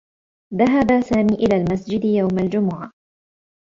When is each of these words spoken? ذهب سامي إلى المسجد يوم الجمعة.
ذهب 0.53 1.01
سامي 1.01 1.33
إلى 1.35 1.55
المسجد 1.57 2.05
يوم 2.05 2.39
الجمعة. 2.39 2.91